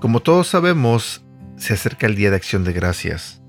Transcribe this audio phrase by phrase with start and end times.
[0.00, 1.22] Como todos sabemos,
[1.56, 3.42] se acerca el Día de Acción de Gracias.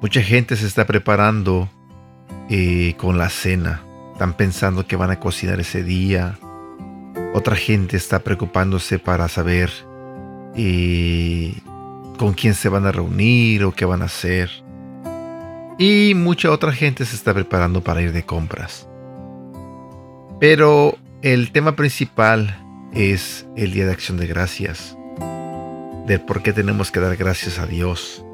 [0.00, 1.68] Mucha gente se está preparando
[2.48, 3.82] eh, con la cena.
[4.12, 6.38] Están pensando que van a cocinar ese día.
[7.34, 9.70] Otra gente está preocupándose para saber
[10.54, 11.54] eh,
[12.18, 14.50] con quién se van a reunir o qué van a hacer.
[15.78, 18.88] Y mucha otra gente se está preparando para ir de compras.
[20.40, 22.60] Pero el tema principal
[22.92, 24.96] es el Día de Acción de Gracias
[26.06, 28.24] del por qué tenemos que dar gracias a Dios.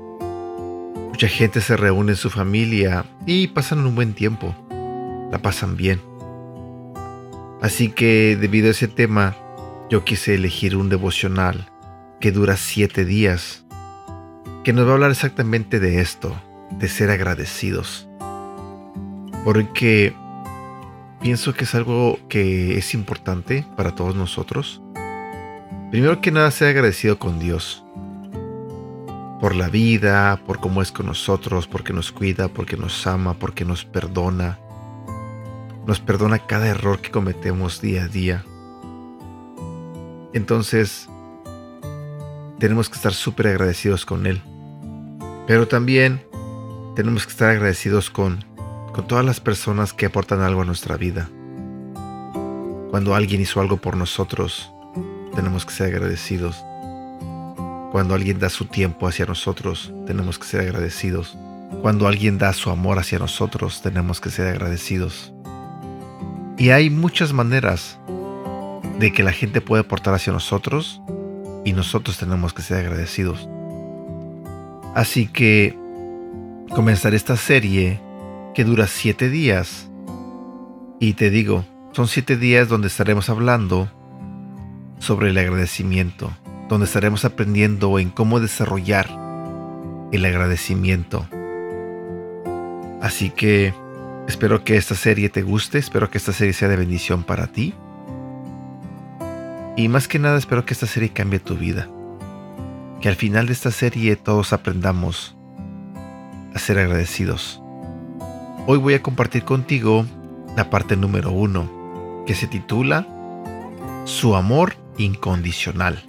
[1.09, 4.55] Mucha gente se reúne en su familia y pasan un buen tiempo,
[5.31, 6.01] la pasan bien.
[7.61, 9.37] Así que debido a ese tema,
[9.91, 11.69] yo quise elegir un devocional
[12.21, 13.65] que dura siete días,
[14.71, 18.09] que nos va a hablar exactamente de esto, de ser agradecidos.
[19.43, 20.15] Porque
[21.21, 24.81] pienso que es algo que es importante para todos nosotros
[25.91, 27.83] Primero que nada, ser agradecido con Dios.
[29.41, 33.65] Por la vida, por cómo es con nosotros, porque nos cuida, porque nos ama, porque
[33.65, 34.57] nos perdona.
[35.89, 38.45] Nos perdona cada error que cometemos día a día.
[40.33, 41.09] Entonces,
[42.61, 44.41] tenemos que estar súper agradecidos con Él.
[45.51, 46.23] Pero también
[46.95, 48.45] tenemos que estar agradecidos con,
[48.93, 51.29] con todas las personas que aportan algo a nuestra vida.
[52.93, 54.71] Cuando alguien hizo algo por nosotros,
[55.35, 56.55] tenemos que ser agradecidos.
[57.91, 61.37] Cuando alguien da su tiempo hacia nosotros, tenemos que ser agradecidos.
[61.83, 65.33] Cuando alguien da su amor hacia nosotros, tenemos que ser agradecidos.
[66.59, 67.99] Y hay muchas maneras
[69.01, 71.01] de que la gente puede aportar hacia nosotros
[71.65, 73.49] y nosotros tenemos que ser agradecidos.
[74.95, 75.77] Así que
[76.71, 78.01] comenzaré esta serie
[78.55, 79.89] que dura siete días.
[80.99, 83.91] Y te digo, son siete días donde estaremos hablando
[84.99, 86.31] sobre el agradecimiento,
[86.69, 89.09] donde estaremos aprendiendo en cómo desarrollar
[90.13, 91.27] el agradecimiento.
[93.01, 93.73] Así que
[94.29, 97.75] espero que esta serie te guste, espero que esta serie sea de bendición para ti.
[99.77, 101.89] Y más que nada espero que esta serie cambie tu vida.
[103.01, 105.35] Que al final de esta serie todos aprendamos
[106.55, 107.63] a ser agradecidos.
[108.67, 110.05] Hoy voy a compartir contigo
[110.57, 113.07] la parte número uno, que se titula
[114.05, 116.05] Su amor incondicional.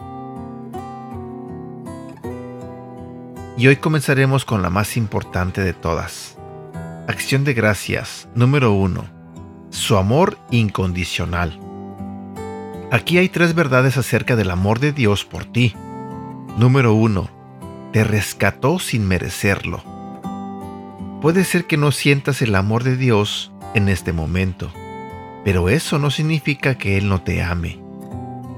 [3.58, 6.38] Y hoy comenzaremos con la más importante de todas.
[7.08, 9.06] Acción de gracias número 1.
[9.70, 11.60] Su amor incondicional.
[12.92, 15.74] Aquí hay tres verdades acerca del amor de Dios por ti.
[16.58, 17.30] Número 1.
[17.94, 19.84] Te rescató sin merecerlo.
[21.22, 24.72] Puede ser que no sientas el amor de Dios en este momento,
[25.44, 27.82] pero eso no significa que Él no te ame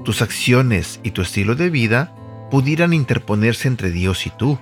[0.04, 2.14] tus acciones y tu estilo de vida
[2.50, 4.58] pudieran interponerse entre Dios y tú.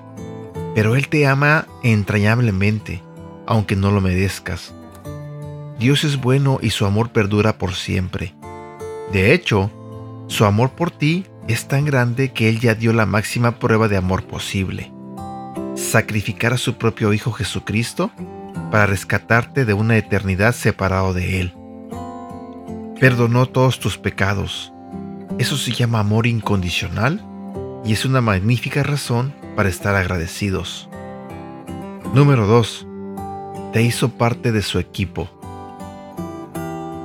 [0.75, 3.03] Pero Él te ama entrañablemente,
[3.47, 4.72] aunque no lo merezcas.
[5.78, 8.34] Dios es bueno y su amor perdura por siempre.
[9.12, 9.70] De hecho,
[10.28, 13.97] su amor por ti es tan grande que Él ya dio la máxima prueba de
[13.97, 14.92] amor posible.
[15.75, 18.10] Sacrificar a su propio Hijo Jesucristo
[18.70, 21.54] para rescatarte de una eternidad separado de Él.
[23.00, 24.72] Perdonó todos tus pecados,
[25.38, 27.25] eso se llama amor incondicional
[27.84, 30.88] y es una magnífica razón para estar agradecidos.
[32.14, 32.86] Número 2.
[33.72, 35.28] Te hizo parte de su equipo.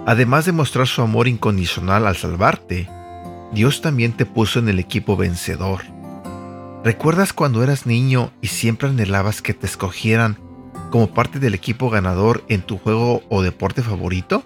[0.06, 2.90] Además de mostrar su amor incondicional al salvarte,
[3.54, 5.82] Dios también te puso en el equipo vencedor.
[6.84, 10.38] ¿Recuerdas cuando eras niño y siempre anhelabas que te escogieran
[10.92, 14.44] como parte del equipo ganador en tu juego o deporte favorito?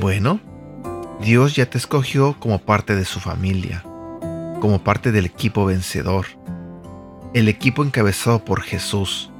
[0.00, 0.40] Bueno,
[1.20, 3.82] Dios ya te escogió como parte de su familia,
[4.60, 6.26] como parte del equipo vencedor,
[7.32, 9.30] el equipo encabezado por Jesús.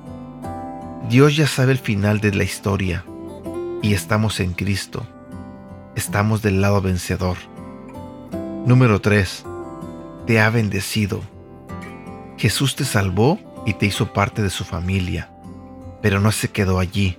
[1.08, 3.04] Dios ya sabe el final de la historia
[3.82, 5.06] y estamos en Cristo.
[5.94, 7.36] Estamos del lado vencedor.
[8.66, 9.44] Número 3.
[10.26, 11.20] Te ha bendecido.
[12.38, 15.30] Jesús te salvó y te hizo parte de su familia,
[16.00, 17.18] pero no se quedó allí.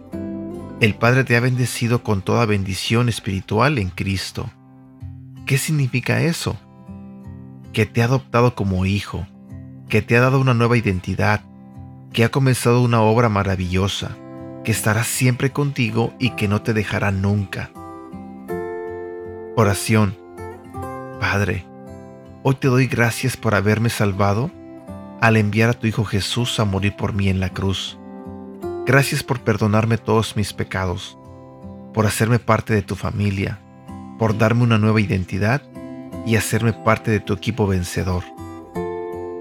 [0.79, 4.49] El Padre te ha bendecido con toda bendición espiritual en Cristo.
[5.45, 6.57] ¿Qué significa eso?
[7.73, 9.27] Que te ha adoptado como hijo,
[9.87, 11.41] que te ha dado una nueva identidad,
[12.11, 14.17] que ha comenzado una obra maravillosa,
[14.63, 17.69] que estará siempre contigo y que no te dejará nunca.
[19.55, 20.24] Oración.
[21.19, 21.65] Padre,
[22.43, 24.51] hoy te doy gracias por haberme salvado
[25.21, 27.97] al enviar a tu Hijo Jesús a morir por mí en la cruz.
[28.85, 31.17] Gracias por perdonarme todos mis pecados,
[31.93, 33.59] por hacerme parte de tu familia,
[34.19, 35.61] por darme una nueva identidad
[36.25, 38.23] y hacerme parte de tu equipo vencedor.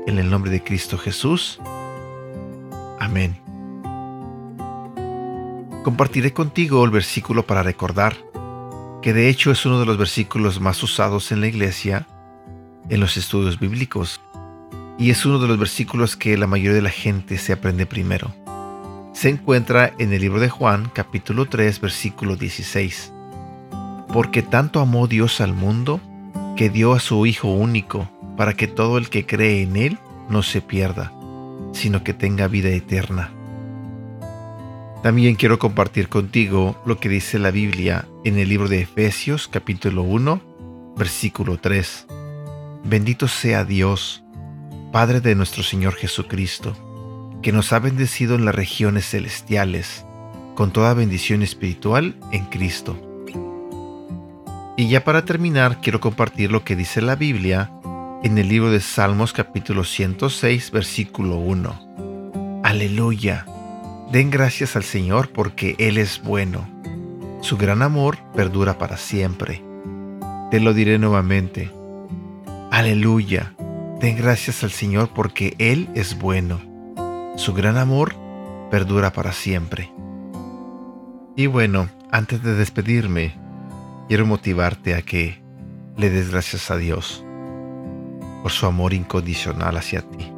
[0.06, 1.60] En el nombre de Cristo Jesús.
[3.00, 3.36] Amén.
[5.82, 8.16] Compartiré contigo el versículo para recordar,
[9.04, 12.06] que de hecho es uno de los versículos más usados en la iglesia
[12.88, 14.22] en los estudios bíblicos,
[14.98, 18.34] y es uno de los versículos que la mayoría de la gente se aprende primero.
[19.12, 23.12] Se encuentra en el libro de Juan, capítulo 3, versículo 16.
[24.08, 26.00] Porque tanto amó Dios al mundo,
[26.56, 28.08] que dio a su Hijo único,
[28.38, 29.98] para que todo el que cree en Él
[30.30, 31.12] no se pierda,
[31.74, 33.30] sino que tenga vida eterna.
[35.04, 40.02] También quiero compartir contigo lo que dice la Biblia en el libro de Efesios capítulo
[40.02, 42.06] 1, versículo 3.
[42.84, 44.24] Bendito sea Dios,
[44.92, 46.74] Padre de nuestro Señor Jesucristo,
[47.42, 50.06] que nos ha bendecido en las regiones celestiales,
[50.54, 52.96] con toda bendición espiritual en Cristo.
[54.78, 57.70] Y ya para terminar, quiero compartir lo que dice la Biblia
[58.22, 62.62] en el libro de Salmos capítulo 106, versículo 1.
[62.64, 63.44] Aleluya
[64.14, 66.68] Den gracias al Señor porque Él es bueno.
[67.40, 69.60] Su gran amor perdura para siempre.
[70.52, 71.72] Te lo diré nuevamente.
[72.70, 73.56] Aleluya.
[74.00, 76.60] Den gracias al Señor porque Él es bueno.
[77.34, 78.14] Su gran amor
[78.70, 79.92] perdura para siempre.
[81.34, 83.34] Y bueno, antes de despedirme,
[84.06, 85.42] quiero motivarte a que
[85.96, 87.24] le des gracias a Dios
[88.44, 90.33] por su amor incondicional hacia ti.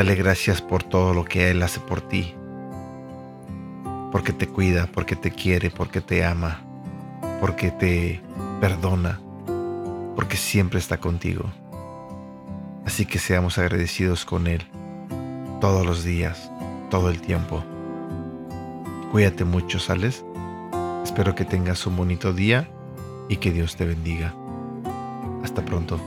[0.00, 2.34] Dale gracias por todo lo que Él hace por ti.
[4.10, 6.62] Porque te cuida, porque te quiere, porque te ama,
[7.38, 8.22] porque te
[8.62, 9.20] perdona,
[10.16, 11.44] porque siempre está contigo.
[12.86, 14.62] Así que seamos agradecidos con Él
[15.60, 16.50] todos los días,
[16.88, 17.62] todo el tiempo.
[19.12, 20.24] Cuídate mucho, ¿sales?
[21.04, 22.70] Espero que tengas un bonito día
[23.28, 24.34] y que Dios te bendiga.
[25.44, 26.00] Hasta pronto.